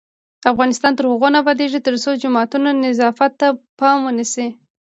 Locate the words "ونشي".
4.03-4.47